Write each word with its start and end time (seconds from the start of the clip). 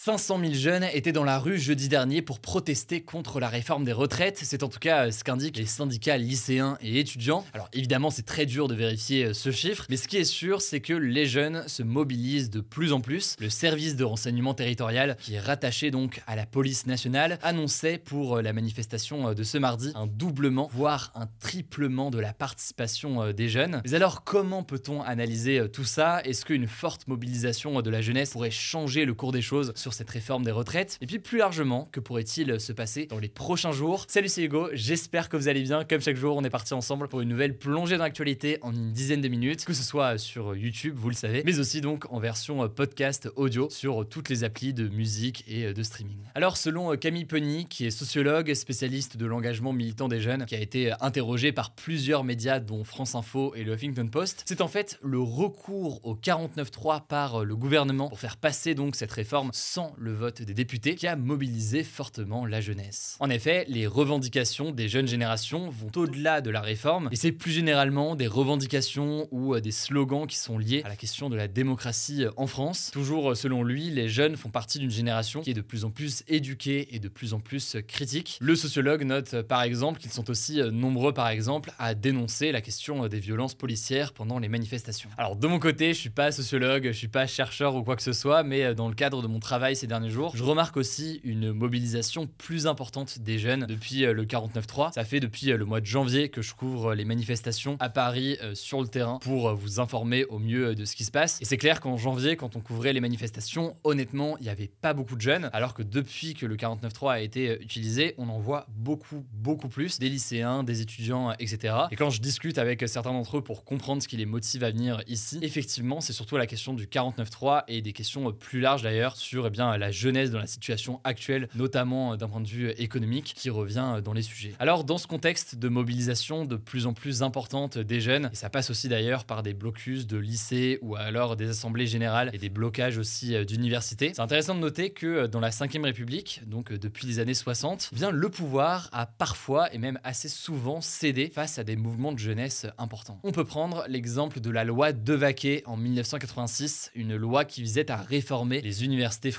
500 0.00 0.38
000 0.38 0.54
jeunes 0.54 0.84
étaient 0.92 1.10
dans 1.10 1.24
la 1.24 1.40
rue 1.40 1.58
jeudi 1.58 1.88
dernier 1.88 2.22
pour 2.22 2.38
protester 2.38 3.00
contre 3.00 3.40
la 3.40 3.48
réforme 3.48 3.82
des 3.82 3.92
retraites. 3.92 4.38
C'est 4.40 4.62
en 4.62 4.68
tout 4.68 4.78
cas 4.78 5.10
ce 5.10 5.24
qu'indiquent 5.24 5.56
les 5.56 5.66
syndicats 5.66 6.16
lycéens 6.16 6.78
et 6.80 7.00
étudiants. 7.00 7.44
Alors 7.52 7.68
évidemment, 7.72 8.10
c'est 8.10 8.22
très 8.22 8.46
dur 8.46 8.68
de 8.68 8.76
vérifier 8.76 9.24
euh, 9.24 9.32
ce 9.34 9.50
chiffre, 9.50 9.86
mais 9.90 9.96
ce 9.96 10.06
qui 10.06 10.18
est 10.18 10.24
sûr, 10.24 10.62
c'est 10.62 10.80
que 10.80 10.92
les 10.92 11.26
jeunes 11.26 11.64
se 11.66 11.82
mobilisent 11.82 12.48
de 12.48 12.60
plus 12.60 12.92
en 12.92 13.00
plus. 13.00 13.34
Le 13.40 13.50
service 13.50 13.96
de 13.96 14.04
renseignement 14.04 14.54
territorial, 14.54 15.16
qui 15.20 15.34
est 15.34 15.40
rattaché 15.40 15.90
donc 15.90 16.22
à 16.28 16.36
la 16.36 16.46
police 16.46 16.86
nationale, 16.86 17.40
annonçait 17.42 17.98
pour 17.98 18.36
euh, 18.36 18.42
la 18.42 18.52
manifestation 18.52 19.30
euh, 19.30 19.34
de 19.34 19.42
ce 19.42 19.58
mardi 19.58 19.90
un 19.96 20.06
doublement, 20.06 20.70
voire 20.72 21.10
un 21.16 21.26
triplement 21.40 22.12
de 22.12 22.20
la 22.20 22.32
participation 22.32 23.32
des 23.32 23.48
jeunes. 23.48 23.82
Mais 23.84 23.94
alors, 23.94 24.22
comment 24.22 24.62
peut-on 24.62 25.02
analyser 25.02 25.68
tout 25.72 25.84
ça? 25.84 26.22
Est-ce 26.22 26.44
qu'une 26.44 26.68
forte 26.68 27.08
mobilisation 27.08 27.82
de 27.82 27.90
la 27.90 28.00
jeunesse 28.00 28.30
pourrait 28.30 28.52
changer 28.52 29.04
le 29.04 29.14
cours 29.14 29.32
des 29.32 29.42
choses 29.42 29.72
cette 29.92 30.10
réforme 30.10 30.44
des 30.44 30.50
retraites 30.50 30.98
Et 31.00 31.06
puis 31.06 31.18
plus 31.18 31.38
largement, 31.38 31.88
que 31.92 32.00
pourrait-il 32.00 32.60
se 32.60 32.72
passer 32.72 33.06
dans 33.06 33.18
les 33.18 33.28
prochains 33.28 33.72
jours? 33.72 34.04
Salut, 34.08 34.28
c'est 34.28 34.42
Hugo, 34.42 34.68
j'espère 34.72 35.28
que 35.28 35.36
vous 35.36 35.48
allez 35.48 35.62
bien. 35.62 35.84
Comme 35.84 36.00
chaque 36.00 36.16
jour, 36.16 36.36
on 36.36 36.44
est 36.44 36.50
parti 36.50 36.74
ensemble 36.74 37.08
pour 37.08 37.20
une 37.20 37.28
nouvelle 37.28 37.56
plongée 37.56 37.96
dans 37.96 38.04
l'actualité 38.04 38.58
en 38.62 38.72
une 38.72 38.92
dizaine 38.92 39.20
de 39.20 39.28
minutes, 39.28 39.64
que 39.64 39.72
ce 39.72 39.82
soit 39.82 40.18
sur 40.18 40.56
YouTube, 40.56 40.94
vous 40.96 41.08
le 41.08 41.14
savez, 41.14 41.42
mais 41.44 41.58
aussi 41.58 41.80
donc 41.80 42.06
en 42.12 42.18
version 42.18 42.68
podcast 42.68 43.28
audio 43.36 43.68
sur 43.70 44.08
toutes 44.08 44.28
les 44.28 44.44
applis 44.44 44.74
de 44.74 44.88
musique 44.88 45.44
et 45.46 45.72
de 45.72 45.82
streaming. 45.82 46.18
Alors, 46.34 46.56
selon 46.56 46.96
Camille 46.96 47.24
Penny, 47.24 47.66
qui 47.66 47.86
est 47.86 47.90
sociologue, 47.90 48.52
spécialiste 48.54 49.16
de 49.16 49.26
l'engagement 49.26 49.72
militant 49.72 50.08
des 50.08 50.20
jeunes, 50.20 50.44
qui 50.46 50.54
a 50.54 50.60
été 50.60 50.92
interrogé 51.00 51.52
par 51.52 51.72
plusieurs 51.72 52.24
médias 52.24 52.60
dont 52.60 52.84
France 52.84 53.14
Info 53.14 53.54
et 53.54 53.64
le 53.64 53.74
Huffington 53.74 54.08
Post, 54.08 54.44
c'est 54.46 54.60
en 54.60 54.68
fait 54.68 54.98
le 55.02 55.20
recours 55.20 56.04
au 56.04 56.14
49.3 56.14 57.06
par 57.06 57.44
le 57.44 57.56
gouvernement 57.56 58.08
pour 58.08 58.20
faire 58.20 58.36
passer 58.36 58.74
donc 58.74 58.96
cette 58.96 59.12
réforme 59.12 59.50
sans 59.52 59.77
le 59.98 60.12
vote 60.12 60.42
des 60.42 60.54
députés 60.54 60.94
qui 60.94 61.06
a 61.06 61.16
mobilisé 61.16 61.84
fortement 61.84 62.46
la 62.46 62.60
jeunesse. 62.60 63.16
En 63.20 63.30
effet, 63.30 63.64
les 63.68 63.86
revendications 63.86 64.70
des 64.70 64.88
jeunes 64.88 65.06
générations 65.06 65.70
vont 65.70 65.90
au-delà 65.96 66.40
de 66.40 66.50
la 66.50 66.60
réforme 66.60 67.08
et 67.12 67.16
c'est 67.16 67.32
plus 67.32 67.52
généralement 67.52 68.16
des 68.16 68.26
revendications 68.26 69.28
ou 69.30 69.54
euh, 69.54 69.60
des 69.60 69.70
slogans 69.70 70.26
qui 70.26 70.36
sont 70.36 70.58
liés 70.58 70.82
à 70.84 70.88
la 70.88 70.96
question 70.96 71.30
de 71.30 71.36
la 71.36 71.48
démocratie 71.48 72.24
euh, 72.24 72.30
en 72.36 72.46
France. 72.46 72.90
Toujours 72.92 73.30
euh, 73.30 73.34
selon 73.34 73.62
lui, 73.62 73.90
les 73.90 74.08
jeunes 74.08 74.36
font 74.36 74.50
partie 74.50 74.78
d'une 74.78 74.90
génération 74.90 75.42
qui 75.42 75.50
est 75.50 75.54
de 75.54 75.60
plus 75.60 75.84
en 75.84 75.90
plus 75.90 76.24
éduquée 76.28 76.94
et 76.94 76.98
de 76.98 77.08
plus 77.08 77.34
en 77.34 77.40
plus 77.40 77.76
critique. 77.86 78.38
Le 78.40 78.56
sociologue 78.56 79.04
note 79.04 79.42
par 79.42 79.62
exemple 79.62 80.00
qu'ils 80.00 80.12
sont 80.12 80.28
aussi 80.30 80.60
nombreux 80.72 81.12
par 81.12 81.28
exemple 81.28 81.72
à 81.78 81.94
dénoncer 81.94 82.52
la 82.52 82.60
question 82.60 83.06
des 83.06 83.20
violences 83.20 83.54
policières 83.54 84.12
pendant 84.12 84.38
les 84.38 84.48
manifestations. 84.48 85.10
Alors 85.16 85.36
de 85.36 85.46
mon 85.46 85.58
côté, 85.58 85.94
je 85.94 85.98
suis 85.98 86.10
pas 86.10 86.32
sociologue, 86.32 86.86
je 86.86 86.96
suis 86.96 87.08
pas 87.08 87.26
chercheur 87.26 87.74
ou 87.76 87.82
quoi 87.82 87.96
que 87.96 88.02
ce 88.02 88.12
soit, 88.12 88.42
mais 88.42 88.74
dans 88.74 88.88
le 88.88 88.94
cadre 88.94 89.22
de 89.22 89.26
mon 89.26 89.40
travail 89.40 89.67
ces 89.74 89.86
derniers 89.86 90.10
jours, 90.10 90.32
je 90.34 90.42
remarque 90.42 90.76
aussi 90.76 91.20
une 91.24 91.52
mobilisation 91.52 92.26
plus 92.26 92.66
importante 92.66 93.18
des 93.18 93.38
jeunes 93.38 93.66
depuis 93.66 94.04
euh, 94.04 94.12
le 94.12 94.24
49.3. 94.24 94.92
Ça 94.92 95.04
fait 95.04 95.20
depuis 95.20 95.50
euh, 95.50 95.56
le 95.56 95.64
mois 95.64 95.80
de 95.80 95.86
janvier 95.86 96.28
que 96.28 96.42
je 96.42 96.54
couvre 96.54 96.94
les 96.94 97.04
manifestations 97.04 97.76
à 97.80 97.88
Paris 97.88 98.38
euh, 98.42 98.54
sur 98.54 98.80
le 98.80 98.88
terrain 98.88 99.18
pour 99.20 99.54
vous 99.54 99.80
informer 99.80 100.24
au 100.26 100.38
mieux 100.38 100.74
de 100.74 100.84
ce 100.84 100.96
qui 100.96 101.04
se 101.04 101.10
passe. 101.10 101.40
Et 101.40 101.44
c'est 101.44 101.56
clair 101.56 101.80
qu'en 101.80 101.96
janvier, 101.96 102.36
quand 102.36 102.56
on 102.56 102.60
couvrait 102.60 102.92
les 102.92 103.00
manifestations, 103.00 103.76
honnêtement, 103.84 104.36
il 104.38 104.44
n'y 104.44 104.48
avait 104.48 104.70
pas 104.80 104.94
beaucoup 104.94 105.16
de 105.16 105.20
jeunes, 105.20 105.50
alors 105.52 105.74
que 105.74 105.82
depuis 105.82 106.34
que 106.34 106.46
le 106.46 106.56
49.3 106.56 107.12
a 107.12 107.20
été 107.20 107.60
utilisé, 107.60 108.14
on 108.18 108.28
en 108.28 108.38
voit 108.38 108.66
beaucoup, 108.70 109.24
beaucoup 109.32 109.68
plus, 109.68 109.98
des 109.98 110.08
lycéens, 110.08 110.62
des 110.62 110.80
étudiants, 110.80 111.32
etc. 111.38 111.74
Et 111.90 111.96
quand 111.96 112.10
je 112.10 112.20
discute 112.20 112.58
avec 112.58 112.88
certains 112.88 113.12
d'entre 113.12 113.38
eux 113.38 113.42
pour 113.42 113.64
comprendre 113.64 114.02
ce 114.02 114.08
qui 114.08 114.16
les 114.16 114.26
motive 114.26 114.64
à 114.64 114.70
venir 114.70 115.02
ici, 115.06 115.38
effectivement, 115.42 116.00
c'est 116.00 116.12
surtout 116.12 116.36
la 116.36 116.46
question 116.46 116.74
du 116.74 116.86
49.3 116.86 117.64
et 117.68 117.82
des 117.82 117.92
questions 117.92 118.32
plus 118.32 118.60
larges 118.60 118.82
d'ailleurs 118.82 119.16
sur 119.16 119.47
eh 119.48 119.50
bien, 119.50 119.76
la 119.76 119.90
jeunesse 119.90 120.30
dans 120.30 120.38
la 120.38 120.46
situation 120.46 121.00
actuelle, 121.04 121.48
notamment 121.54 122.12
euh, 122.12 122.16
d'un 122.16 122.28
point 122.28 122.40
de 122.40 122.48
vue 122.48 122.70
économique, 122.78 123.34
qui 123.36 123.50
revient 123.50 123.94
euh, 123.96 124.00
dans 124.00 124.12
les 124.12 124.22
sujets. 124.22 124.54
Alors, 124.58 124.84
dans 124.84 124.98
ce 124.98 125.06
contexte 125.06 125.56
de 125.56 125.68
mobilisation 125.68 126.44
de 126.44 126.56
plus 126.56 126.86
en 126.86 126.92
plus 126.92 127.22
importante 127.22 127.78
des 127.78 128.00
jeunes, 128.00 128.30
et 128.32 128.36
ça 128.36 128.50
passe 128.50 128.70
aussi 128.70 128.88
d'ailleurs 128.88 129.24
par 129.24 129.42
des 129.42 129.54
blocus 129.54 130.06
de 130.06 130.16
lycées 130.16 130.78
ou 130.82 130.96
alors 130.96 131.36
des 131.36 131.48
assemblées 131.48 131.86
générales 131.86 132.30
et 132.32 132.38
des 132.38 132.48
blocages 132.48 132.98
aussi 132.98 133.34
euh, 133.34 133.44
d'universités, 133.44 134.12
c'est 134.14 134.22
intéressant 134.22 134.54
de 134.54 134.60
noter 134.60 134.90
que 134.90 135.26
dans 135.26 135.40
la 135.40 135.50
5ème 135.50 135.84
République, 135.84 136.42
donc 136.46 136.72
depuis 136.72 137.06
les 137.06 137.18
années 137.18 137.34
60, 137.34 137.90
eh 137.92 137.96
bien 137.96 138.10
le 138.10 138.28
pouvoir 138.28 138.88
a 138.92 139.06
parfois 139.06 139.72
et 139.72 139.78
même 139.78 139.98
assez 140.04 140.28
souvent 140.28 140.80
cédé 140.80 141.30
face 141.34 141.58
à 141.58 141.64
des 141.64 141.76
mouvements 141.76 142.12
de 142.12 142.18
jeunesse 142.18 142.66
importants. 142.78 143.18
On 143.22 143.32
peut 143.32 143.44
prendre 143.44 143.84
l'exemple 143.88 144.40
de 144.40 144.50
la 144.50 144.64
loi 144.64 144.92
Devaquet 144.92 145.62
en 145.66 145.76
1986, 145.76 146.90
une 146.94 147.16
loi 147.16 147.44
qui 147.44 147.62
visait 147.62 147.90
à 147.90 147.96
réformer 147.96 148.60
les 148.60 148.84
universités 148.84 149.30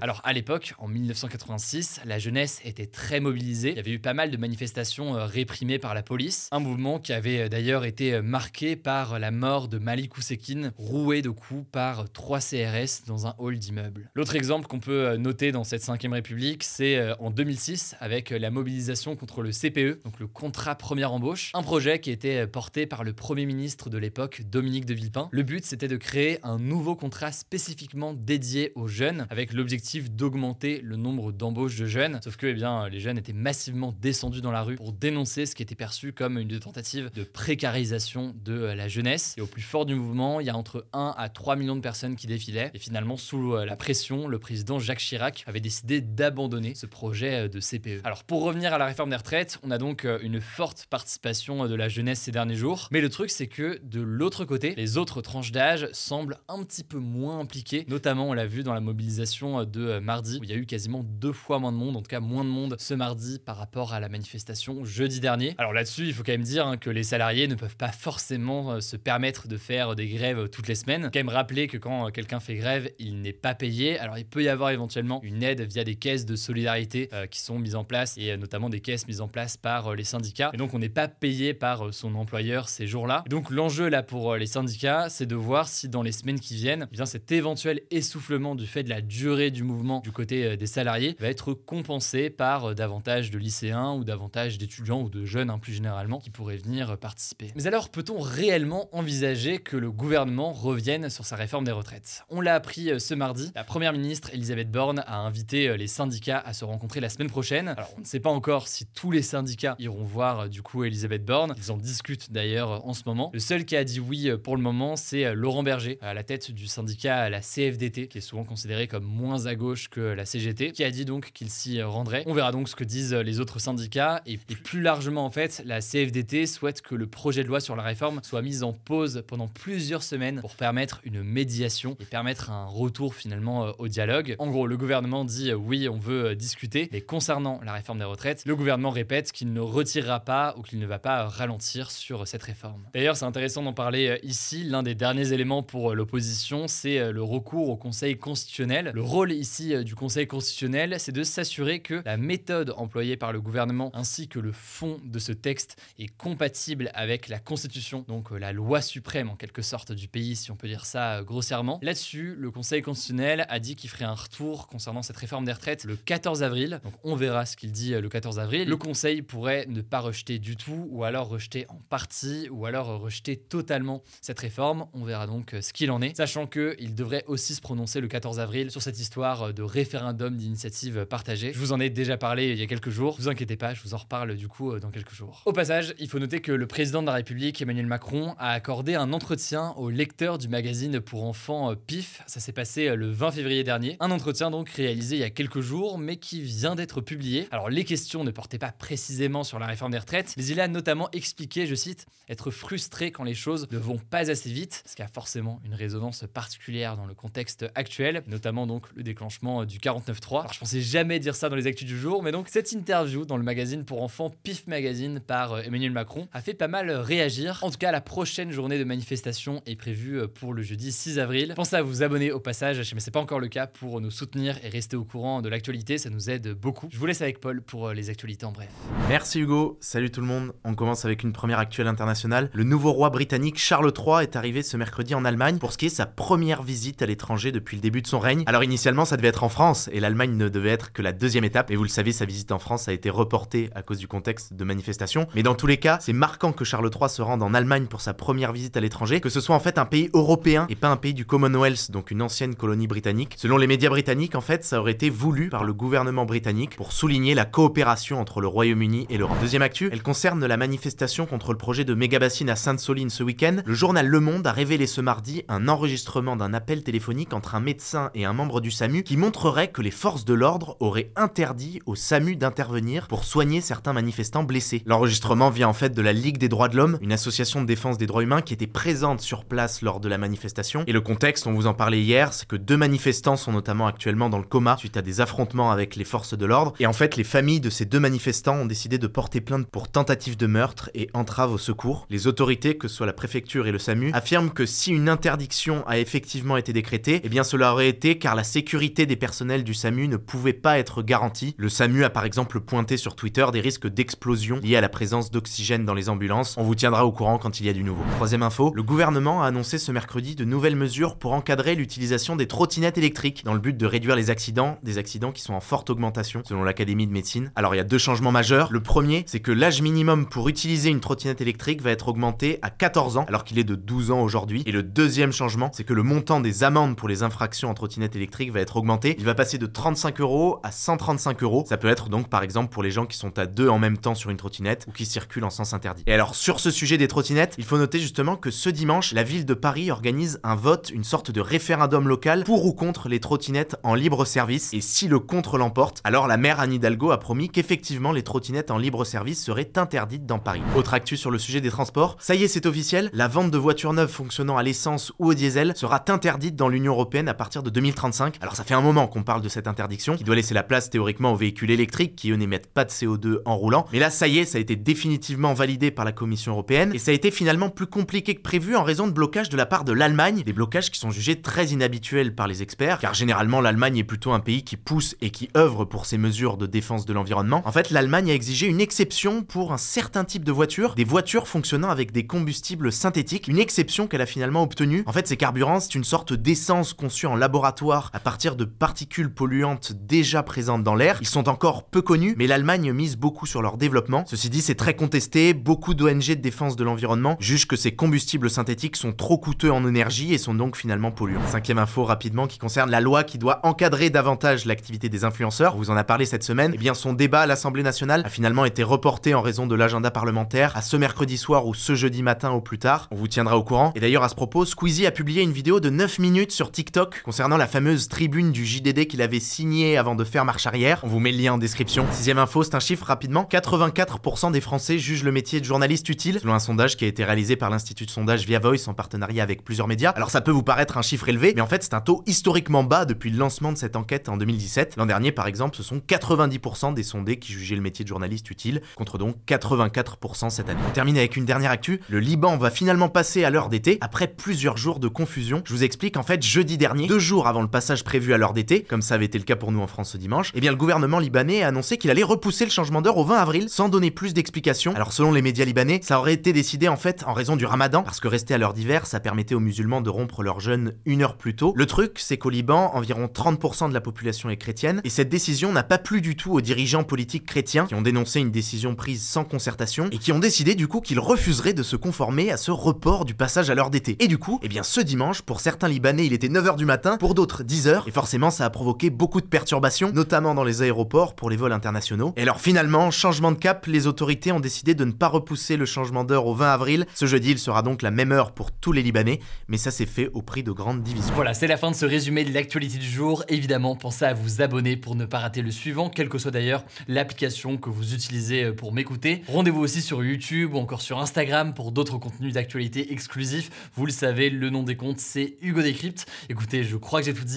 Alors 0.00 0.20
à 0.24 0.32
l'époque, 0.32 0.74
en 0.78 0.88
1986, 0.88 2.00
la 2.04 2.18
jeunesse 2.18 2.60
était 2.64 2.86
très 2.86 3.20
mobilisée. 3.20 3.70
Il 3.70 3.76
y 3.76 3.80
avait 3.80 3.92
eu 3.92 3.98
pas 3.98 4.14
mal 4.14 4.30
de 4.30 4.36
manifestations 4.36 5.16
euh, 5.16 5.26
réprimées 5.26 5.78
par 5.78 5.94
la 5.94 6.02
police. 6.02 6.48
Un 6.52 6.58
mouvement 6.58 6.98
qui 6.98 7.12
avait 7.12 7.42
euh, 7.42 7.48
d'ailleurs 7.48 7.84
été 7.84 8.14
euh, 8.14 8.22
marqué 8.22 8.76
par 8.76 9.18
la 9.18 9.30
mort 9.30 9.68
de 9.68 9.78
Malik 9.78 10.16
Oussekine, 10.16 10.72
roué 10.78 11.20
de 11.20 11.28
coups 11.28 11.66
par 11.70 12.10
trois 12.10 12.40
CRS 12.40 13.04
dans 13.06 13.26
un 13.26 13.34
hall 13.38 13.58
d'immeuble. 13.58 14.10
L'autre 14.14 14.36
exemple 14.36 14.66
qu'on 14.66 14.80
peut 14.80 15.16
noter 15.16 15.52
dans 15.52 15.64
cette 15.64 15.82
5ème 15.82 16.12
République, 16.12 16.62
c'est 16.64 17.12
en 17.18 17.30
2006 17.30 17.96
avec 18.00 18.30
la 18.30 18.50
mobilisation 18.50 19.16
contre 19.16 19.42
le 19.42 19.50
CPE, 19.50 20.02
donc 20.04 20.18
le 20.18 20.26
contrat 20.26 20.74
première 20.74 21.12
embauche, 21.12 21.50
un 21.54 21.62
projet 21.62 22.00
qui 22.00 22.10
était 22.10 22.46
porté 22.46 22.86
par 22.86 23.04
le 23.04 23.12
Premier 23.12 23.46
ministre 23.46 23.90
de 23.90 23.98
l'époque, 23.98 24.42
Dominique 24.50 24.86
de 24.86 24.94
Villepin. 24.94 25.28
Le 25.30 25.42
but, 25.42 25.64
c'était 25.64 25.88
de 25.88 25.96
créer 25.96 26.38
un 26.42 26.58
nouveau 26.58 26.96
contrat 26.96 27.32
spécifiquement 27.32 28.14
dédié 28.14 28.72
aux 28.74 28.88
jeunes, 28.88 29.26
avec 29.30 29.41
l'objectif 29.52 30.10
d'augmenter 30.10 30.80
le 30.82 30.96
nombre 30.96 31.32
d'embauches 31.32 31.76
de 31.76 31.86
jeunes. 31.86 32.20
Sauf 32.22 32.36
que 32.36 32.46
eh 32.46 32.54
bien, 32.54 32.88
les 32.88 33.00
jeunes 33.00 33.18
étaient 33.18 33.32
massivement 33.32 33.94
descendus 34.00 34.40
dans 34.40 34.52
la 34.52 34.62
rue 34.62 34.76
pour 34.76 34.92
dénoncer 34.92 35.46
ce 35.46 35.54
qui 35.54 35.62
était 35.62 35.74
perçu 35.74 36.12
comme 36.12 36.38
une 36.38 36.58
tentative 36.58 37.10
de 37.14 37.24
précarisation 37.24 38.34
de 38.44 38.52
euh, 38.52 38.74
la 38.74 38.88
jeunesse. 38.88 39.34
Et 39.36 39.40
au 39.40 39.46
plus 39.46 39.62
fort 39.62 39.86
du 39.86 39.94
mouvement, 39.94 40.40
il 40.40 40.46
y 40.46 40.50
a 40.50 40.56
entre 40.56 40.86
1 40.92 41.14
à 41.16 41.28
3 41.28 41.56
millions 41.56 41.76
de 41.76 41.80
personnes 41.80 42.16
qui 42.16 42.26
défilaient. 42.26 42.70
Et 42.74 42.78
finalement, 42.78 43.16
sous 43.16 43.54
euh, 43.54 43.64
la 43.64 43.76
pression, 43.76 44.28
le 44.28 44.38
président 44.38 44.78
Jacques 44.78 45.00
Chirac 45.00 45.44
avait 45.46 45.60
décidé 45.60 46.00
d'abandonner 46.00 46.74
ce 46.74 46.86
projet 46.86 47.46
euh, 47.46 47.48
de 47.48 47.60
CPE. 47.60 48.04
Alors 48.04 48.24
pour 48.24 48.42
revenir 48.42 48.72
à 48.72 48.78
la 48.78 48.86
réforme 48.86 49.10
des 49.10 49.16
retraites, 49.16 49.58
on 49.62 49.70
a 49.70 49.78
donc 49.78 50.06
une 50.22 50.40
forte 50.40 50.86
participation 50.90 51.66
de 51.66 51.74
la 51.74 51.88
jeunesse 51.88 52.20
ces 52.20 52.32
derniers 52.32 52.54
jours. 52.54 52.88
Mais 52.90 53.00
le 53.00 53.08
truc, 53.08 53.30
c'est 53.30 53.46
que 53.46 53.80
de 53.82 54.00
l'autre 54.00 54.44
côté, 54.44 54.74
les 54.76 54.96
autres 54.96 55.22
tranches 55.22 55.52
d'âge 55.52 55.88
semblent 55.92 56.38
un 56.48 56.62
petit 56.62 56.84
peu 56.84 56.98
moins 56.98 57.38
impliquées. 57.38 57.84
Notamment, 57.88 58.28
on 58.28 58.32
l'a 58.32 58.46
vu 58.46 58.62
dans 58.62 58.74
la 58.74 58.80
mobilisation 58.80 59.31
de 59.40 59.98
mardi, 59.98 60.38
où 60.40 60.44
il 60.44 60.50
y 60.50 60.52
a 60.52 60.56
eu 60.56 60.66
quasiment 60.66 61.02
deux 61.02 61.32
fois 61.32 61.58
moins 61.58 61.72
de 61.72 61.76
monde, 61.76 61.96
en 61.96 62.02
tout 62.02 62.08
cas 62.08 62.20
moins 62.20 62.44
de 62.44 62.50
monde 62.50 62.76
ce 62.78 62.94
mardi 62.94 63.38
par 63.38 63.56
rapport 63.56 63.92
à 63.92 64.00
la 64.00 64.08
manifestation 64.08 64.84
jeudi 64.84 65.20
dernier. 65.20 65.54
Alors 65.58 65.72
là-dessus, 65.72 66.06
il 66.06 66.14
faut 66.14 66.22
quand 66.22 66.32
même 66.32 66.42
dire 66.42 66.66
hein, 66.66 66.76
que 66.76 66.90
les 66.90 67.02
salariés 67.02 67.48
ne 67.48 67.54
peuvent 67.54 67.76
pas 67.76 67.92
forcément 67.92 68.72
euh, 68.72 68.80
se 68.80 68.96
permettre 68.96 69.48
de 69.48 69.56
faire 69.56 69.94
des 69.94 70.08
grèves 70.08 70.48
toutes 70.48 70.68
les 70.68 70.74
semaines. 70.74 71.10
Quand 71.12 71.20
même 71.20 71.28
rappeler 71.28 71.66
que 71.66 71.76
quand 71.76 72.06
euh, 72.06 72.10
quelqu'un 72.10 72.40
fait 72.40 72.56
grève, 72.56 72.90
il 72.98 73.20
n'est 73.20 73.32
pas 73.32 73.54
payé. 73.54 73.98
Alors 73.98 74.18
il 74.18 74.24
peut 74.24 74.42
y 74.42 74.48
avoir 74.48 74.70
éventuellement 74.70 75.20
une 75.22 75.42
aide 75.42 75.60
via 75.62 75.84
des 75.84 75.94
caisses 75.94 76.26
de 76.26 76.36
solidarité 76.36 77.08
euh, 77.12 77.26
qui 77.26 77.40
sont 77.40 77.58
mises 77.58 77.74
en 77.74 77.84
place 77.84 78.16
et 78.18 78.36
notamment 78.36 78.68
des 78.68 78.80
caisses 78.80 79.06
mises 79.06 79.20
en 79.20 79.28
place 79.28 79.56
par 79.56 79.94
les 79.94 80.04
syndicats. 80.04 80.50
Et 80.52 80.56
donc 80.56 80.74
on 80.74 80.78
n'est 80.78 80.88
pas 80.88 81.08
payé 81.08 81.54
par 81.54 81.92
son 81.94 82.14
employeur 82.14 82.68
ces 82.68 82.86
jours-là. 82.86 83.24
Donc 83.28 83.50
l'enjeu 83.50 83.88
là 83.88 84.02
pour 84.02 84.36
les 84.36 84.46
syndicats, 84.46 85.08
c'est 85.08 85.26
de 85.26 85.36
voir 85.36 85.68
si 85.68 85.88
dans 85.88 86.02
les 86.02 86.12
semaines 86.12 86.40
qui 86.40 86.54
viennent, 86.54 86.88
eh 86.90 86.94
bien 86.94 87.06
cet 87.06 87.32
éventuel 87.32 87.80
essoufflement 87.90 88.54
du 88.54 88.66
fait 88.66 88.82
de 88.82 88.90
la 88.90 89.00
durée 89.00 89.21
durée 89.22 89.50
du 89.50 89.62
mouvement 89.62 90.00
du 90.00 90.12
côté 90.12 90.44
euh, 90.44 90.56
des 90.56 90.66
salariés 90.66 91.16
va 91.20 91.28
être 91.28 91.54
compensée 91.54 92.28
par 92.28 92.70
euh, 92.70 92.74
davantage 92.74 93.30
de 93.30 93.38
lycéens 93.38 93.92
ou 93.92 94.04
davantage 94.04 94.58
d'étudiants 94.58 95.02
ou 95.02 95.08
de 95.08 95.24
jeunes 95.24 95.48
hein, 95.48 95.58
plus 95.58 95.72
généralement 95.72 96.18
qui 96.18 96.30
pourraient 96.30 96.56
venir 96.56 96.98
participer. 96.98 97.52
Mais 97.54 97.66
alors 97.66 97.88
peut-on 97.88 98.18
réellement 98.20 98.88
envisager 98.92 99.58
que 99.58 99.76
le 99.76 99.90
gouvernement 99.90 100.52
revienne 100.52 101.08
sur 101.08 101.24
sa 101.24 101.36
réforme 101.36 101.64
des 101.64 101.72
retraites? 101.72 102.24
On 102.30 102.40
l'a 102.40 102.54
appris 102.54 103.00
ce 103.00 103.14
mardi, 103.14 103.52
la 103.54 103.64
première 103.64 103.92
ministre 103.92 104.30
Elisabeth 104.32 104.70
Borne 104.70 105.04
a 105.06 105.18
invité 105.18 105.76
les 105.76 105.86
syndicats 105.86 106.42
à 106.44 106.52
se 106.52 106.64
rencontrer 106.64 107.00
la 107.00 107.08
semaine 107.08 107.30
prochaine. 107.30 107.68
Alors 107.68 107.94
on 107.96 108.00
ne 108.00 108.06
sait 108.06 108.20
pas 108.20 108.30
encore 108.30 108.66
si 108.66 108.86
tous 108.86 109.10
les 109.10 109.22
syndicats 109.22 109.76
iront 109.78 110.04
voir 110.04 110.48
du 110.48 110.62
coup 110.62 110.84
Elisabeth 110.84 111.24
Borne, 111.24 111.54
ils 111.58 111.70
en 111.70 111.76
discutent 111.76 112.32
d'ailleurs 112.32 112.86
en 112.86 112.92
ce 112.92 113.02
moment. 113.06 113.30
Le 113.32 113.40
seul 113.40 113.64
qui 113.64 113.76
a 113.76 113.84
dit 113.84 114.00
oui 114.00 114.30
pour 114.42 114.56
le 114.56 114.62
moment, 114.62 114.96
c'est 114.96 115.34
Laurent 115.34 115.62
Berger, 115.62 115.98
à 116.00 116.14
la 116.14 116.24
tête 116.24 116.50
du 116.50 116.66
syndicat 116.66 117.30
la 117.30 117.40
CFDT, 117.40 118.08
qui 118.08 118.18
est 118.18 118.22
souvent 118.22 118.44
considéré 118.44 118.88
comme 118.88 119.04
moins 119.12 119.46
à 119.46 119.54
gauche 119.54 119.88
que 119.88 120.00
la 120.00 120.24
CGT, 120.24 120.72
qui 120.72 120.84
a 120.84 120.90
dit 120.90 121.04
donc 121.04 121.30
qu'il 121.32 121.50
s'y 121.50 121.82
rendrait. 121.82 122.24
On 122.26 122.34
verra 122.34 122.52
donc 122.52 122.68
ce 122.68 122.76
que 122.76 122.84
disent 122.84 123.14
les 123.14 123.40
autres 123.40 123.58
syndicats. 123.58 124.22
Et, 124.26 124.38
plus 124.38 124.80
largement, 124.80 125.24
en 125.24 125.30
fait, 125.30 125.62
la 125.64 125.80
CFDT 125.80 126.46
souhaite 126.46 126.82
que 126.82 126.94
le 126.94 127.06
projet 127.06 127.42
de 127.42 127.48
loi 127.48 127.60
sur 127.60 127.76
la 127.76 127.82
réforme 127.82 128.20
soit 128.22 128.42
mis 128.42 128.62
en 128.62 128.72
pause 128.72 129.24
pendant 129.26 129.48
plusieurs 129.48 130.02
semaines 130.02 130.40
pour 130.40 130.54
permettre 130.54 131.00
une 131.04 131.22
médiation 131.22 131.96
et 132.00 132.04
permettre 132.04 132.50
un 132.50 132.66
retour 132.66 133.14
finalement 133.14 133.66
euh, 133.66 133.72
au 133.78 133.88
dialogue. 133.88 134.36
En 134.38 134.48
gros, 134.48 134.66
le 134.66 134.76
gouvernement 134.76 135.24
dit 135.24 135.50
euh, 135.50 135.54
oui, 135.54 135.88
on 135.88 135.98
veut 135.98 136.26
euh, 136.26 136.34
discuter, 136.34 136.88
mais 136.92 137.00
concernant 137.00 137.60
la 137.64 137.72
réforme 137.72 137.98
des 137.98 138.04
retraites, 138.04 138.42
le 138.46 138.56
gouvernement 138.56 138.90
répète 138.90 139.32
qu'il 139.32 139.52
ne 139.52 139.60
retirera 139.60 140.20
pas 140.20 140.54
ou 140.56 140.62
qu'il 140.62 140.78
ne 140.78 140.86
va 140.86 140.98
pas 140.98 141.26
ralentir 141.26 141.90
sur 141.90 142.26
cette 142.26 142.42
réforme. 142.42 142.82
D'ailleurs, 142.94 143.16
c'est 143.16 143.24
intéressant 143.24 143.62
d'en 143.62 143.72
parler 143.72 144.18
ici. 144.22 144.64
L'un 144.64 144.82
des 144.82 144.94
derniers 144.94 145.32
éléments 145.32 145.62
pour 145.62 145.94
l'opposition, 145.94 146.68
c'est 146.68 147.12
le 147.12 147.22
recours 147.22 147.68
au 147.68 147.76
Conseil 147.76 148.16
constitutionnel. 148.16 148.92
Rôle 149.02 149.32
ici 149.32 149.74
euh, 149.74 149.82
du 149.82 149.94
Conseil 149.94 150.26
constitutionnel, 150.26 150.96
c'est 150.98 151.12
de 151.12 151.22
s'assurer 151.22 151.80
que 151.80 152.02
la 152.04 152.16
méthode 152.16 152.74
employée 152.76 153.16
par 153.16 153.32
le 153.32 153.40
gouvernement 153.40 153.90
ainsi 153.94 154.28
que 154.28 154.38
le 154.38 154.52
fond 154.52 155.00
de 155.04 155.18
ce 155.18 155.32
texte 155.32 155.76
est 155.98 156.08
compatible 156.16 156.90
avec 156.94 157.28
la 157.28 157.38
Constitution, 157.38 158.04
donc 158.08 158.32
euh, 158.32 158.38
la 158.38 158.52
loi 158.52 158.80
suprême 158.80 159.30
en 159.30 159.36
quelque 159.36 159.62
sorte 159.62 159.92
du 159.92 160.08
pays, 160.08 160.36
si 160.36 160.50
on 160.50 160.56
peut 160.56 160.68
dire 160.68 160.86
ça 160.86 161.18
euh, 161.18 161.22
grossièrement. 161.22 161.78
Là-dessus, 161.82 162.34
le 162.38 162.50
Conseil 162.50 162.82
constitutionnel 162.82 163.46
a 163.48 163.58
dit 163.58 163.76
qu'il 163.76 163.90
ferait 163.90 164.04
un 164.04 164.14
retour 164.14 164.68
concernant 164.68 165.02
cette 165.02 165.16
réforme 165.16 165.44
des 165.44 165.52
retraites 165.52 165.84
le 165.84 165.96
14 165.96 166.42
avril. 166.42 166.80
Donc 166.84 166.94
on 167.04 167.16
verra 167.16 167.46
ce 167.46 167.56
qu'il 167.56 167.72
dit 167.72 167.92
le 167.92 168.08
14 168.08 168.38
avril. 168.38 168.68
Le 168.68 168.76
Conseil 168.76 169.22
pourrait 169.22 169.66
ne 169.68 169.82
pas 169.82 170.00
rejeter 170.00 170.38
du 170.38 170.56
tout, 170.56 170.86
ou 170.90 171.04
alors 171.04 171.28
rejeter 171.28 171.66
en 171.68 171.80
partie, 171.88 172.48
ou 172.50 172.66
alors 172.66 173.00
rejeter 173.00 173.36
totalement 173.36 174.02
cette 174.20 174.38
réforme. 174.38 174.86
On 174.92 175.04
verra 175.04 175.26
donc 175.26 175.54
ce 175.60 175.72
qu'il 175.72 175.90
en 175.90 176.00
est, 176.02 176.16
sachant 176.16 176.46
qu'il 176.46 176.94
devrait 176.94 177.24
aussi 177.26 177.54
se 177.54 177.60
prononcer 177.60 178.00
le 178.00 178.08
14 178.08 178.38
avril 178.38 178.70
sur 178.70 178.82
cette 178.82 178.91
histoire 179.00 179.54
de 179.54 179.62
référendum 179.62 180.36
d'initiative 180.36 181.06
partagée. 181.06 181.52
Je 181.52 181.58
vous 181.58 181.72
en 181.72 181.80
ai 181.80 181.90
déjà 181.90 182.16
parlé 182.16 182.50
il 182.50 182.58
y 182.58 182.62
a 182.62 182.66
quelques 182.66 182.90
jours. 182.90 183.16
Ne 183.18 183.24
vous 183.24 183.28
inquiétez 183.28 183.56
pas, 183.56 183.74
je 183.74 183.82
vous 183.82 183.94
en 183.94 183.98
reparle 183.98 184.36
du 184.36 184.48
coup 184.48 184.72
euh, 184.72 184.80
dans 184.80 184.90
quelques 184.90 185.14
jours. 185.14 185.42
Au 185.46 185.52
passage, 185.52 185.94
il 185.98 186.08
faut 186.08 186.18
noter 186.18 186.40
que 186.40 186.52
le 186.52 186.66
président 186.66 187.02
de 187.02 187.06
la 187.06 187.14
République, 187.14 187.60
Emmanuel 187.60 187.86
Macron, 187.86 188.34
a 188.38 188.50
accordé 188.50 188.94
un 188.94 189.12
entretien 189.12 189.74
au 189.76 189.90
lecteur 189.90 190.38
du 190.38 190.48
magazine 190.48 191.00
pour 191.00 191.24
enfants 191.24 191.70
euh, 191.70 191.74
PIF. 191.74 192.22
Ça 192.26 192.40
s'est 192.40 192.52
passé 192.52 192.88
euh, 192.88 192.96
le 192.96 193.10
20 193.10 193.32
février 193.32 193.64
dernier. 193.64 193.96
Un 194.00 194.10
entretien 194.10 194.50
donc 194.50 194.70
réalisé 194.70 195.16
il 195.16 195.20
y 195.20 195.24
a 195.24 195.30
quelques 195.30 195.60
jours, 195.60 195.98
mais 195.98 196.16
qui 196.16 196.42
vient 196.42 196.74
d'être 196.74 197.00
publié. 197.00 197.48
Alors 197.50 197.70
les 197.70 197.84
questions 197.84 198.24
ne 198.24 198.30
portaient 198.30 198.58
pas 198.58 198.72
précisément 198.72 199.44
sur 199.44 199.58
la 199.58 199.66
réforme 199.66 199.92
des 199.92 199.98
retraites, 199.98 200.34
mais 200.36 200.44
il 200.46 200.60
a 200.60 200.68
notamment 200.68 201.08
expliqué, 201.12 201.66
je 201.66 201.74
cite, 201.74 202.06
être 202.28 202.50
frustré 202.50 203.10
quand 203.10 203.24
les 203.24 203.34
choses 203.34 203.68
ne 203.70 203.78
vont 203.78 203.98
pas 203.98 204.30
assez 204.30 204.50
vite, 204.50 204.82
ce 204.86 204.96
qui 204.96 205.02
a 205.02 205.08
forcément 205.08 205.60
une 205.64 205.74
résonance 205.74 206.24
particulière 206.32 206.96
dans 206.96 207.06
le 207.06 207.14
contexte 207.14 207.66
actuel, 207.74 208.22
notamment 208.26 208.66
donc 208.66 208.81
le 208.94 209.02
déclenchement 209.02 209.64
du 209.64 209.78
49.3. 209.78 210.40
Alors 210.40 210.52
je 210.52 210.58
pensais 210.58 210.80
jamais 210.80 211.18
dire 211.18 211.34
ça 211.34 211.48
dans 211.48 211.56
les 211.56 211.66
actus 211.66 211.86
du 211.86 211.98
jour, 211.98 212.22
mais 212.22 212.32
donc 212.32 212.48
cette 212.48 212.72
interview 212.72 213.24
dans 213.24 213.36
le 213.36 213.42
magazine 213.42 213.84
pour 213.84 214.02
enfants 214.02 214.30
PIF 214.42 214.66
Magazine 214.66 215.20
par 215.20 215.54
euh, 215.54 215.62
Emmanuel 215.62 215.92
Macron 215.92 216.28
a 216.32 216.40
fait 216.40 216.54
pas 216.54 216.68
mal 216.68 216.90
réagir. 216.90 217.60
En 217.62 217.70
tout 217.70 217.78
cas, 217.78 217.92
la 217.92 218.00
prochaine 218.00 218.50
journée 218.50 218.78
de 218.78 218.84
manifestation 218.84 219.62
est 219.66 219.76
prévue 219.76 220.20
euh, 220.20 220.28
pour 220.28 220.54
le 220.54 220.62
jeudi 220.62 220.92
6 220.92 221.18
avril. 221.18 221.52
Pensez 221.56 221.76
à 221.76 221.82
vous 221.82 222.02
abonner 222.02 222.32
au 222.32 222.40
passage, 222.40 222.92
mais 222.94 223.00
c'est 223.00 223.10
pas 223.10 223.20
encore 223.20 223.40
le 223.40 223.48
cas 223.48 223.66
pour 223.66 224.00
nous 224.00 224.10
soutenir 224.10 224.58
et 224.64 224.68
rester 224.68 224.96
au 224.96 225.04
courant 225.04 225.42
de 225.42 225.48
l'actualité, 225.48 225.98
ça 225.98 226.10
nous 226.10 226.30
aide 226.30 226.52
beaucoup. 226.52 226.88
Je 226.90 226.98
vous 226.98 227.06
laisse 227.06 227.22
avec 227.22 227.40
Paul 227.40 227.62
pour 227.62 227.88
euh, 227.88 227.94
les 227.94 228.10
actualités 228.10 228.46
en 228.46 228.52
bref. 228.52 228.68
Merci 229.08 229.40
Hugo, 229.40 229.78
salut 229.80 230.10
tout 230.10 230.20
le 230.20 230.26
monde. 230.26 230.52
On 230.64 230.74
commence 230.74 231.04
avec 231.04 231.22
une 231.22 231.32
première 231.32 231.58
actuelle 231.58 231.86
internationale. 231.86 232.50
Le 232.52 232.64
nouveau 232.64 232.92
roi 232.92 233.10
britannique 233.10 233.58
Charles 233.58 233.92
III 233.96 234.22
est 234.22 234.36
arrivé 234.36 234.62
ce 234.62 234.76
mercredi 234.76 235.14
en 235.14 235.24
Allemagne 235.24 235.58
pour 235.58 235.72
ce 235.72 235.78
qui 235.78 235.86
est 235.86 235.90
sa 235.90 236.06
première 236.06 236.62
visite 236.62 237.02
à 237.02 237.06
l'étranger 237.06 237.52
depuis 237.52 237.76
le 237.76 237.82
début 237.82 238.02
de 238.02 238.06
son 238.06 238.18
règne. 238.18 238.42
Alors 238.46 238.61
initialement, 238.64 239.04
ça 239.04 239.16
devait 239.16 239.28
être 239.28 239.44
en 239.44 239.48
France 239.48 239.88
et 239.92 240.00
l'Allemagne 240.00 240.36
ne 240.36 240.48
devait 240.48 240.70
être 240.70 240.92
que 240.92 241.02
la 241.02 241.12
deuxième 241.12 241.44
étape. 241.44 241.70
Et 241.70 241.76
vous 241.76 241.82
le 241.82 241.88
savez, 241.88 242.12
sa 242.12 242.24
visite 242.24 242.52
en 242.52 242.58
France 242.58 242.88
a 242.88 242.92
été 242.92 243.10
reportée 243.10 243.70
à 243.74 243.82
cause 243.82 243.98
du 243.98 244.08
contexte 244.08 244.54
de 244.54 244.64
manifestation. 244.64 245.26
Mais 245.34 245.42
dans 245.42 245.54
tous 245.54 245.66
les 245.66 245.76
cas, 245.76 245.98
c'est 246.00 246.12
marquant 246.12 246.52
que 246.52 246.64
Charles 246.64 246.90
III 246.94 247.08
se 247.08 247.22
rende 247.22 247.42
en 247.42 247.54
Allemagne 247.54 247.86
pour 247.86 248.00
sa 248.00 248.14
première 248.14 248.52
visite 248.52 248.76
à 248.76 248.80
l'étranger, 248.80 249.20
que 249.20 249.28
ce 249.28 249.40
soit 249.40 249.56
en 249.56 249.60
fait 249.60 249.78
un 249.78 249.84
pays 249.84 250.10
européen 250.14 250.66
et 250.68 250.76
pas 250.76 250.88
un 250.88 250.96
pays 250.96 251.14
du 251.14 251.24
Commonwealth, 251.24 251.90
donc 251.90 252.10
une 252.10 252.22
ancienne 252.22 252.54
colonie 252.54 252.86
britannique. 252.86 253.34
Selon 253.38 253.56
les 253.56 253.66
médias 253.66 253.90
britanniques, 253.90 254.34
en 254.34 254.40
fait, 254.40 254.64
ça 254.64 254.80
aurait 254.80 254.92
été 254.92 255.10
voulu 255.10 255.48
par 255.48 255.64
le 255.64 255.72
gouvernement 255.72 256.24
britannique 256.24 256.76
pour 256.76 256.92
souligner 256.92 257.34
la 257.34 257.44
coopération 257.44 258.20
entre 258.20 258.40
le 258.40 258.48
Royaume-Uni 258.48 259.06
et 259.10 259.18
l'Europe. 259.18 259.38
Deuxième 259.40 259.62
actu, 259.62 259.88
elle 259.92 260.02
concerne 260.02 260.44
la 260.44 260.56
manifestation 260.56 261.26
contre 261.26 261.52
le 261.52 261.58
projet 261.58 261.84
de 261.84 261.94
méga-bassine 261.94 262.50
à 262.50 262.56
Sainte-Soline 262.56 263.10
ce 263.10 263.22
week-end. 263.22 263.56
Le 263.64 263.74
journal 263.74 264.06
Le 264.06 264.20
Monde 264.20 264.46
a 264.46 264.52
révélé 264.52 264.86
ce 264.86 265.00
mardi 265.00 265.44
un 265.48 265.68
enregistrement 265.68 266.36
d'un 266.36 266.54
appel 266.54 266.82
téléphonique 266.82 267.32
entre 267.32 267.54
un 267.54 267.60
médecin 267.60 268.10
et 268.14 268.24
un 268.24 268.32
membre 268.32 268.51
du 268.60 268.70
SAMU 268.70 269.02
qui 269.02 269.16
montrerait 269.16 269.70
que 269.70 269.82
les 269.82 269.90
forces 269.90 270.24
de 270.24 270.34
l'ordre 270.34 270.76
auraient 270.80 271.10
interdit 271.16 271.80
au 271.86 271.94
SAMU 271.94 272.36
d'intervenir 272.36 273.08
pour 273.08 273.24
soigner 273.24 273.60
certains 273.60 273.92
manifestants 273.92 274.44
blessés. 274.44 274.82
L'enregistrement 274.86 275.50
vient 275.50 275.68
en 275.68 275.72
fait 275.72 275.94
de 275.94 276.02
la 276.02 276.12
Ligue 276.12 276.38
des 276.38 276.48
droits 276.48 276.68
de 276.68 276.76
l'homme, 276.76 276.98
une 277.00 277.12
association 277.12 277.60
de 277.62 277.66
défense 277.66 277.98
des 277.98 278.06
droits 278.06 278.22
humains 278.22 278.42
qui 278.42 278.54
était 278.54 278.66
présente 278.66 279.20
sur 279.20 279.44
place 279.44 279.82
lors 279.82 280.00
de 280.00 280.08
la 280.08 280.18
manifestation. 280.18 280.84
Et 280.86 280.92
le 280.92 281.00
contexte, 281.00 281.46
on 281.46 281.52
vous 281.52 281.66
en 281.66 281.74
parlait 281.74 282.00
hier, 282.00 282.32
c'est 282.32 282.46
que 282.46 282.56
deux 282.56 282.76
manifestants 282.76 283.36
sont 283.36 283.52
notamment 283.52 283.86
actuellement 283.86 284.28
dans 284.28 284.38
le 284.38 284.44
coma 284.44 284.76
suite 284.78 284.96
à 284.96 285.02
des 285.02 285.20
affrontements 285.20 285.70
avec 285.70 285.96
les 285.96 286.04
forces 286.04 286.36
de 286.36 286.46
l'ordre. 286.46 286.72
Et 286.80 286.86
en 286.86 286.92
fait, 286.92 287.16
les 287.16 287.24
familles 287.24 287.60
de 287.60 287.70
ces 287.70 287.84
deux 287.84 288.00
manifestants 288.00 288.56
ont 288.56 288.66
décidé 288.66 288.98
de 288.98 289.06
porter 289.06 289.40
plainte 289.40 289.66
pour 289.66 289.88
tentative 289.88 290.36
de 290.36 290.46
meurtre 290.46 290.90
et 290.94 291.08
entrave 291.14 291.52
au 291.52 291.58
secours. 291.58 292.06
Les 292.10 292.26
autorités, 292.26 292.76
que 292.76 292.88
ce 292.88 292.96
soit 292.96 293.06
la 293.06 293.12
préfecture 293.12 293.66
et 293.66 293.72
le 293.72 293.78
SAMU, 293.78 294.10
affirment 294.12 294.50
que 294.50 294.66
si 294.66 294.92
une 294.92 295.08
interdiction 295.08 295.86
a 295.86 295.98
effectivement 295.98 296.56
été 296.56 296.72
décrétée, 296.72 297.20
eh 297.24 297.28
bien 297.28 297.44
cela 297.44 297.72
aurait 297.72 297.88
été 297.88 298.18
car 298.18 298.34
la 298.34 298.41
sécurité 298.44 299.06
des 299.06 299.16
personnels 299.16 299.64
du 299.64 299.74
SAMU 299.74 300.08
ne 300.08 300.16
pouvait 300.16 300.52
pas 300.52 300.78
être 300.78 301.02
garantie. 301.02 301.54
Le 301.58 301.68
SAMU 301.68 302.04
a 302.04 302.10
par 302.10 302.24
exemple 302.24 302.60
pointé 302.60 302.96
sur 302.96 303.14
Twitter 303.14 303.46
des 303.52 303.60
risques 303.60 303.86
d'explosion 303.86 304.60
liés 304.62 304.76
à 304.76 304.80
la 304.80 304.88
présence 304.88 305.30
d'oxygène 305.30 305.84
dans 305.84 305.94
les 305.94 306.08
ambulances. 306.08 306.56
On 306.58 306.62
vous 306.62 306.74
tiendra 306.74 307.06
au 307.06 307.12
courant 307.12 307.38
quand 307.38 307.60
il 307.60 307.66
y 307.66 307.68
a 307.68 307.72
du 307.72 307.84
nouveau. 307.84 308.02
Troisième 308.16 308.42
info, 308.42 308.72
le 308.74 308.82
gouvernement 308.82 309.42
a 309.42 309.46
annoncé 309.46 309.78
ce 309.78 309.92
mercredi 309.92 310.34
de 310.34 310.44
nouvelles 310.44 310.76
mesures 310.76 311.16
pour 311.16 311.32
encadrer 311.32 311.74
l'utilisation 311.74 312.36
des 312.36 312.46
trottinettes 312.46 312.98
électriques 312.98 313.44
dans 313.44 313.54
le 313.54 313.60
but 313.60 313.76
de 313.76 313.86
réduire 313.86 314.16
les 314.16 314.30
accidents, 314.30 314.78
des 314.82 314.98
accidents 314.98 315.32
qui 315.32 315.42
sont 315.42 315.54
en 315.54 315.60
forte 315.60 315.90
augmentation 315.90 316.42
selon 316.44 316.64
l'Académie 316.64 317.06
de 317.06 317.12
médecine. 317.12 317.52
Alors 317.56 317.74
il 317.74 317.78
y 317.78 317.80
a 317.80 317.84
deux 317.84 317.98
changements 317.98 318.32
majeurs. 318.32 318.68
Le 318.72 318.82
premier, 318.82 319.24
c'est 319.26 319.40
que 319.40 319.52
l'âge 319.52 319.82
minimum 319.82 320.26
pour 320.26 320.48
utiliser 320.48 320.90
une 320.90 321.00
trottinette 321.00 321.40
électrique 321.40 321.82
va 321.82 321.90
être 321.90 322.08
augmenté 322.08 322.58
à 322.62 322.70
14 322.70 323.18
ans 323.18 323.24
alors 323.28 323.44
qu'il 323.44 323.58
est 323.58 323.64
de 323.64 323.74
12 323.74 324.10
ans 324.10 324.22
aujourd'hui. 324.22 324.62
Et 324.66 324.72
le 324.72 324.82
deuxième 324.82 325.32
changement, 325.32 325.70
c'est 325.72 325.84
que 325.84 325.94
le 325.94 326.02
montant 326.02 326.40
des 326.40 326.64
amendes 326.64 326.96
pour 326.96 327.08
les 327.08 327.22
infractions 327.22 327.70
en 327.70 327.74
trottinette 327.74 328.16
électrique 328.16 328.31
va 328.50 328.60
être 328.60 328.76
augmenté. 328.76 329.14
Il 329.18 329.24
va 329.24 329.34
passer 329.34 329.58
de 329.58 329.66
35 329.66 330.20
euros 330.20 330.58
à 330.62 330.72
135 330.72 331.42
euros. 331.42 331.64
Ça 331.68 331.76
peut 331.76 331.88
être 331.88 332.08
donc 332.08 332.28
par 332.28 332.42
exemple 332.42 332.72
pour 332.72 332.82
les 332.82 332.90
gens 332.90 333.06
qui 333.06 333.16
sont 333.16 333.38
à 333.38 333.46
deux 333.46 333.68
en 333.68 333.78
même 333.78 333.98
temps 333.98 334.14
sur 334.14 334.30
une 334.30 334.36
trottinette 334.36 334.86
ou 334.88 334.92
qui 334.92 335.06
circulent 335.06 335.44
en 335.44 335.50
sens 335.50 335.74
interdit. 335.74 336.02
Et 336.06 336.14
alors 336.14 336.34
sur 336.34 336.60
ce 336.60 336.70
sujet 336.70 336.98
des 336.98 337.08
trottinettes, 337.08 337.54
il 337.58 337.64
faut 337.64 337.78
noter 337.78 337.98
justement 337.98 338.36
que 338.36 338.50
ce 338.50 338.68
dimanche, 338.68 339.12
la 339.12 339.22
ville 339.22 339.44
de 339.44 339.54
Paris 339.54 339.90
organise 339.90 340.40
un 340.42 340.54
vote, 340.54 340.90
une 340.92 341.04
sorte 341.04 341.30
de 341.30 341.40
référendum 341.40 342.08
local 342.08 342.44
pour 342.44 342.64
ou 342.64 342.72
contre 342.72 343.08
les 343.08 343.20
trottinettes 343.20 343.76
en 343.82 343.94
libre 343.94 344.24
service. 344.24 344.72
Et 344.72 344.80
si 344.80 345.08
le 345.08 345.18
contre 345.18 345.58
l'emporte, 345.58 346.00
alors 346.04 346.26
la 346.26 346.36
maire 346.36 346.60
Anne 346.60 346.72
Hidalgo 346.72 347.10
a 347.10 347.20
promis 347.20 347.48
qu'effectivement 347.48 348.12
les 348.12 348.22
trottinettes 348.22 348.70
en 348.70 348.78
libre 348.78 349.04
service 349.04 349.44
seraient 349.44 349.72
interdites 349.76 350.26
dans 350.26 350.38
Paris. 350.38 350.62
Autre 350.76 350.94
actu 350.94 351.16
sur 351.16 351.30
le 351.30 351.38
sujet 351.38 351.60
des 351.60 351.70
transports, 351.70 352.16
ça 352.18 352.34
y 352.34 352.44
est 352.44 352.48
c'est 352.48 352.66
officiel, 352.66 353.10
la 353.12 353.28
vente 353.28 353.50
de 353.50 353.58
voitures 353.58 353.92
neuves 353.92 354.10
fonctionnant 354.10 354.56
à 354.56 354.62
l'essence 354.62 355.12
ou 355.18 355.30
au 355.30 355.34
diesel 355.34 355.72
sera 355.76 356.04
interdite 356.08 356.56
dans 356.56 356.68
l'Union 356.68 356.92
Européenne 356.92 357.28
à 357.28 357.34
partir 357.34 357.62
de 357.62 357.70
2035. 357.70 358.21
Alors 358.40 358.56
ça 358.56 358.64
fait 358.64 358.74
un 358.74 358.80
moment 358.80 359.06
qu'on 359.06 359.22
parle 359.22 359.42
de 359.42 359.48
cette 359.48 359.66
interdiction, 359.66 360.16
qui 360.16 360.24
doit 360.24 360.36
laisser 360.36 360.54
la 360.54 360.62
place 360.62 360.90
théoriquement 360.90 361.32
aux 361.32 361.36
véhicules 361.36 361.70
électriques 361.70 362.16
qui 362.16 362.30
eux 362.30 362.36
n'émettent 362.36 362.72
pas 362.72 362.84
de 362.84 362.90
CO2 362.90 363.38
en 363.44 363.56
roulant. 363.56 363.86
Mais 363.92 363.98
là 363.98 364.10
ça 364.10 364.28
y 364.28 364.38
est, 364.38 364.44
ça 364.44 364.58
a 364.58 364.60
été 364.60 364.76
définitivement 364.76 365.54
validé 365.54 365.90
par 365.90 366.04
la 366.04 366.12
Commission 366.12 366.52
Européenne, 366.52 366.92
et 366.94 366.98
ça 366.98 367.10
a 367.10 367.14
été 367.14 367.30
finalement 367.30 367.70
plus 367.70 367.86
compliqué 367.86 368.34
que 368.34 368.42
prévu 368.42 368.76
en 368.76 368.82
raison 368.82 369.06
de 369.06 369.12
blocages 369.12 369.48
de 369.48 369.56
la 369.56 369.66
part 369.66 369.84
de 369.84 369.92
l'Allemagne, 369.92 370.42
des 370.44 370.52
blocages 370.52 370.90
qui 370.90 370.98
sont 370.98 371.10
jugés 371.10 371.40
très 371.40 371.66
inhabituels 371.66 372.34
par 372.34 372.46
les 372.46 372.62
experts, 372.62 372.98
car 372.98 373.14
généralement 373.14 373.60
l'Allemagne 373.60 373.98
est 373.98 374.04
plutôt 374.04 374.32
un 374.32 374.40
pays 374.40 374.62
qui 374.62 374.76
pousse 374.76 375.16
et 375.20 375.30
qui 375.30 375.48
œuvre 375.56 375.84
pour 375.84 376.06
ces 376.06 376.18
mesures 376.18 376.56
de 376.56 376.66
défense 376.66 377.06
de 377.06 377.12
l'environnement. 377.12 377.62
En 377.64 377.72
fait, 377.72 377.90
l'Allemagne 377.90 378.30
a 378.30 378.34
exigé 378.34 378.66
une 378.66 378.80
exception 378.80 379.42
pour 379.42 379.72
un 379.72 379.78
certain 379.78 380.24
type 380.24 380.44
de 380.44 380.52
voitures, 380.52 380.94
des 380.94 381.04
voitures 381.04 381.48
fonctionnant 381.48 381.90
avec 381.90 382.12
des 382.12 382.26
combustibles 382.26 382.92
synthétiques, 382.92 383.48
une 383.48 383.58
exception 383.58 384.06
qu'elle 384.06 384.20
a 384.20 384.26
finalement 384.26 384.62
obtenue. 384.62 385.02
En 385.06 385.12
fait, 385.12 385.26
ces 385.26 385.36
carburants, 385.36 385.80
c'est 385.80 385.94
une 385.94 386.04
sorte 386.04 386.32
d'essence 386.32 386.92
conçue 386.92 387.26
en 387.26 387.36
laboratoire 387.36 388.10
à 388.12 388.20
partir 388.20 388.56
de 388.56 388.64
particules 388.64 389.32
polluantes 389.32 389.92
déjà 389.92 390.42
présentes 390.42 390.82
dans 390.82 390.94
l'air. 390.94 391.18
Ils 391.20 391.26
sont 391.26 391.48
encore 391.48 391.84
peu 391.84 392.02
connus, 392.02 392.34
mais 392.36 392.46
l'Allemagne 392.46 392.92
mise 392.92 393.16
beaucoup 393.16 393.46
sur 393.46 393.62
leur 393.62 393.76
développement. 393.76 394.24
Ceci 394.26 394.50
dit, 394.50 394.60
c'est 394.60 394.74
très 394.74 394.94
contesté, 394.94 395.54
beaucoup 395.54 395.94
d'ONG 395.94 396.28
de 396.28 396.34
défense 396.34 396.76
de 396.76 396.84
l'environnement 396.84 397.36
jugent 397.40 397.66
que 397.66 397.76
ces 397.76 397.92
combustibles 397.92 398.50
synthétiques 398.50 398.96
sont 398.96 399.12
trop 399.12 399.38
coûteux 399.38 399.72
en 399.72 399.86
énergie 399.86 400.34
et 400.34 400.38
sont 400.38 400.54
donc 400.54 400.76
finalement 400.76 401.10
polluants. 401.10 401.46
Cinquième 401.48 401.78
info 401.78 402.04
rapidement 402.04 402.46
qui 402.46 402.58
concerne 402.58 402.90
la 402.90 403.00
loi 403.00 403.24
qui 403.24 403.38
doit 403.38 403.60
encadrer 403.64 404.10
davantage 404.10 404.64
l'activité 404.64 405.08
des 405.08 405.24
influenceurs. 405.24 405.74
On 405.74 405.78
vous 405.78 405.90
en 405.90 405.96
a 405.96 406.04
parlé 406.04 406.26
cette 406.26 406.44
semaine. 406.44 406.72
Eh 406.74 406.78
bien, 406.78 406.94
son 406.94 407.12
débat 407.12 407.42
à 407.42 407.46
l'Assemblée 407.46 407.82
nationale 407.82 408.22
a 408.24 408.28
finalement 408.28 408.64
été 408.64 408.82
reporté 408.82 409.34
en 409.34 409.42
raison 409.42 409.66
de 409.66 409.74
l'agenda 409.74 410.10
parlementaire 410.10 410.76
à 410.76 410.82
ce 410.82 410.96
mercredi 410.96 411.38
soir 411.38 411.66
ou 411.66 411.74
ce 411.74 411.94
jeudi 411.94 412.22
matin 412.22 412.50
au 412.50 412.60
plus 412.60 412.78
tard. 412.78 413.08
On 413.10 413.16
vous 413.16 413.28
tiendra 413.28 413.56
au 413.56 413.64
courant. 413.64 413.92
Et 413.94 414.00
d'ailleurs, 414.00 414.22
à 414.22 414.28
ce 414.28 414.34
propos, 414.34 414.64
Squeezie 414.64 415.06
a 415.06 415.10
publié 415.10 415.42
une 415.42 415.52
vidéo 415.52 415.80
de 415.80 415.90
9 415.90 416.18
minutes 416.18 416.52
sur 416.52 416.70
TikTok 416.70 417.22
concernant 417.22 417.56
la 417.56 417.66
fameuse 417.66 418.01
tribune 418.08 418.52
du 418.52 418.64
JDD 418.64 419.06
qu'il 419.06 419.22
avait 419.22 419.40
signée 419.40 419.96
avant 419.96 420.14
de 420.14 420.24
faire 420.24 420.44
marche 420.44 420.66
arrière. 420.66 421.00
On 421.02 421.08
vous 421.08 421.20
met 421.20 421.32
le 421.32 421.38
lien 421.38 421.54
en 421.54 421.58
description. 421.58 422.06
Sixième 422.12 422.38
info, 422.38 422.62
c'est 422.62 422.74
un 422.74 422.80
chiffre 422.80 423.06
rapidement. 423.06 423.48
84% 423.50 424.52
des 424.52 424.60
Français 424.60 424.98
jugent 424.98 425.24
le 425.24 425.32
métier 425.32 425.60
de 425.60 425.64
journaliste 425.64 426.08
utile, 426.08 426.40
selon 426.40 426.54
un 426.54 426.58
sondage 426.58 426.96
qui 426.96 427.04
a 427.04 427.08
été 427.08 427.24
réalisé 427.24 427.56
par 427.56 427.70
l'Institut 427.70 428.06
de 428.06 428.10
sondage 428.10 428.46
Via 428.46 428.58
Voice 428.58 428.88
en 428.88 428.94
partenariat 428.94 429.42
avec 429.42 429.64
plusieurs 429.64 429.88
médias. 429.88 430.10
Alors 430.10 430.30
ça 430.30 430.40
peut 430.40 430.50
vous 430.50 430.62
paraître 430.62 430.98
un 430.98 431.02
chiffre 431.02 431.28
élevé, 431.28 431.52
mais 431.54 431.62
en 431.62 431.66
fait 431.66 431.82
c'est 431.82 431.94
un 431.94 432.00
taux 432.00 432.22
historiquement 432.26 432.84
bas 432.84 433.04
depuis 433.04 433.30
le 433.30 433.38
lancement 433.38 433.72
de 433.72 433.78
cette 433.78 433.96
enquête 433.96 434.28
en 434.28 434.36
2017. 434.36 434.96
L'an 434.96 435.06
dernier 435.06 435.32
par 435.32 435.46
exemple, 435.46 435.76
ce 435.76 435.82
sont 435.82 435.98
90% 435.98 436.94
des 436.94 437.02
sondés 437.02 437.38
qui 437.38 437.52
jugeaient 437.52 437.76
le 437.76 437.82
métier 437.82 438.04
de 438.04 438.08
journaliste 438.08 438.50
utile, 438.50 438.82
contre 438.96 439.18
donc 439.18 439.36
84% 439.46 440.50
cette 440.50 440.68
année. 440.68 440.80
On 440.88 440.92
termine 440.92 441.18
avec 441.18 441.36
une 441.36 441.44
dernière 441.44 441.70
actu. 441.70 442.00
Le 442.08 442.20
Liban 442.20 442.56
va 442.56 442.70
finalement 442.70 443.08
passer 443.08 443.44
à 443.44 443.50
l'heure 443.50 443.68
d'été 443.68 443.98
après 444.00 444.28
plusieurs 444.28 444.76
jours 444.76 444.98
de 444.98 445.08
confusion. 445.08 445.62
Je 445.66 445.74
vous 445.74 445.84
explique 445.84 446.16
en 446.16 446.22
fait 446.22 446.42
jeudi 446.42 446.78
dernier, 446.78 447.06
deux 447.06 447.18
jours 447.18 447.46
avant 447.46 447.62
le 447.62 447.68
passage 447.68 447.91
prévu 448.00 448.32
à 448.32 448.38
l'heure 448.38 448.54
d'été, 448.54 448.82
comme 448.82 449.02
ça 449.02 449.16
avait 449.16 449.26
été 449.26 449.38
le 449.38 449.44
cas 449.44 449.56
pour 449.56 449.72
nous 449.72 449.80
en 449.80 449.86
France 449.86 450.12
ce 450.12 450.16
dimanche, 450.16 450.52
eh 450.54 450.60
bien 450.60 450.70
le 450.70 450.76
gouvernement 450.76 451.18
libanais 451.18 451.62
a 451.62 451.68
annoncé 451.68 451.98
qu'il 451.98 452.10
allait 452.10 452.22
repousser 452.22 452.64
le 452.64 452.70
changement 452.70 453.02
d'heure 453.02 453.18
au 453.18 453.24
20 453.24 453.36
avril 453.36 453.68
sans 453.68 453.88
donner 453.90 454.10
plus 454.10 454.32
d'explications. 454.32 454.94
Alors 454.94 455.12
selon 455.12 455.32
les 455.32 455.42
médias 455.42 455.66
libanais, 455.66 456.00
ça 456.02 456.18
aurait 456.18 456.32
été 456.32 456.54
décidé 456.54 456.88
en 456.88 456.96
fait 456.96 457.24
en 457.26 457.34
raison 457.34 457.56
du 457.56 457.66
ramadan, 457.66 458.02
parce 458.02 458.20
que 458.20 458.28
rester 458.28 458.54
à 458.54 458.58
l'heure 458.58 458.72
d'hiver, 458.72 459.06
ça 459.06 459.20
permettait 459.20 459.54
aux 459.54 459.60
musulmans 459.60 460.00
de 460.00 460.10
rompre 460.10 460.42
leur 460.42 460.60
jeûne 460.60 460.94
une 461.04 461.22
heure 461.22 461.36
plus 461.36 461.54
tôt. 461.54 461.74
Le 461.76 461.86
truc, 461.86 462.18
c'est 462.18 462.38
qu'au 462.38 462.50
Liban, 462.50 462.90
environ 462.94 463.26
30% 463.26 463.88
de 463.88 463.94
la 463.94 464.00
population 464.00 464.48
est 464.48 464.56
chrétienne, 464.56 465.00
et 465.04 465.10
cette 465.10 465.28
décision 465.28 465.72
n'a 465.72 465.82
pas 465.82 465.98
plu 465.98 466.20
du 466.20 466.36
tout 466.36 466.52
aux 466.52 466.60
dirigeants 466.60 467.04
politiques 467.04 467.46
chrétiens, 467.46 467.86
qui 467.86 467.94
ont 467.94 468.02
dénoncé 468.02 468.40
une 468.40 468.50
décision 468.50 468.94
prise 468.94 469.22
sans 469.22 469.44
concertation, 469.44 470.08
et 470.12 470.18
qui 470.18 470.32
ont 470.32 470.38
décidé 470.38 470.74
du 470.74 470.88
coup 470.88 471.00
qu'ils 471.00 471.20
refuseraient 471.20 471.74
de 471.74 471.82
se 471.82 471.96
conformer 471.96 472.50
à 472.50 472.56
ce 472.56 472.70
report 472.70 473.24
du 473.24 473.34
passage 473.34 473.70
à 473.70 473.74
l'heure 473.74 473.90
d'été. 473.90 474.16
Et 474.20 474.28
du 474.28 474.38
coup, 474.38 474.60
eh 474.62 474.68
bien 474.68 474.82
ce 474.82 475.00
dimanche, 475.00 475.42
pour 475.42 475.60
certains 475.60 475.88
Libanais, 475.88 476.26
il 476.26 476.32
était 476.32 476.48
9h 476.48 476.76
du 476.76 476.84
matin, 476.84 477.16
pour 477.16 477.34
d'autres 477.34 477.62
10h, 477.72 478.02
et 478.06 478.10
forcément 478.10 478.50
ça 478.50 478.66
a 478.66 478.70
provoqué 478.70 479.08
beaucoup 479.08 479.40
de 479.40 479.46
perturbations, 479.46 480.12
notamment 480.12 480.54
dans 480.54 480.62
les 480.62 480.82
aéroports 480.82 481.34
pour 481.34 481.48
les 481.48 481.56
vols 481.56 481.72
internationaux. 481.72 482.34
Et 482.36 482.42
alors 482.42 482.60
finalement, 482.60 483.10
changement 483.10 483.50
de 483.50 483.56
cap, 483.56 483.86
les 483.86 484.06
autorités 484.06 484.52
ont 484.52 484.60
décidé 484.60 484.94
de 484.94 485.06
ne 485.06 485.12
pas 485.12 485.28
repousser 485.28 485.78
le 485.78 485.86
changement 485.86 486.24
d'heure 486.24 486.46
au 486.46 486.54
20 486.54 486.70
avril. 486.70 487.06
Ce 487.14 487.24
jeudi, 487.24 487.52
il 487.52 487.58
sera 487.58 487.82
donc 487.82 488.02
la 488.02 488.10
même 488.10 488.30
heure 488.30 488.52
pour 488.52 488.72
tous 488.72 488.92
les 488.92 489.02
Libanais, 489.02 489.40
mais 489.68 489.78
ça 489.78 489.90
s'est 489.90 490.06
fait 490.06 490.28
au 490.34 490.42
prix 490.42 490.62
de 490.62 490.70
grandes 490.70 491.02
divisions. 491.02 491.32
Voilà, 491.34 491.54
c'est 491.54 491.66
la 491.66 491.78
fin 491.78 491.90
de 491.90 491.96
ce 491.96 492.04
résumé 492.04 492.44
de 492.44 492.52
l'actualité 492.52 492.98
du 492.98 493.08
jour. 493.08 493.42
Évidemment, 493.48 493.96
pensez 493.96 494.26
à 494.26 494.34
vous 494.34 494.60
abonner 494.60 494.98
pour 494.98 495.14
ne 495.14 495.24
pas 495.24 495.38
rater 495.38 495.62
le 495.62 495.70
suivant, 495.70 496.10
quelle 496.10 496.28
que 496.28 496.36
soit 496.36 496.50
d'ailleurs 496.50 496.84
l'application 497.08 497.78
que 497.78 497.88
vous 497.88 498.12
utilisez 498.12 498.64
euh, 498.64 498.72
pour 498.74 498.92
m'écouter. 498.92 499.42
Rendez-vous 499.48 499.80
aussi 499.80 500.02
sur 500.02 500.22
YouTube 500.22 500.74
ou 500.74 500.78
encore 500.78 501.00
sur 501.00 501.18
Instagram 501.18 501.72
pour 501.72 501.92
d'autres 501.92 502.18
contenus 502.18 502.52
d'actualité 502.52 503.12
exclusifs. 503.12 503.70
Vous 503.94 504.04
le 504.04 504.12
savez, 504.12 504.50
le 504.50 504.68
nom 504.68 504.82
des 504.82 504.96
comptes, 504.96 505.20
c'est 505.20 505.56
Hugo 505.62 505.80
Décrypte. 505.80 506.26
Écoutez, 506.48 506.84
je 506.84 506.96
crois 506.96 507.20
que 507.20 507.26
j'ai 507.26 507.34
tout 507.34 507.44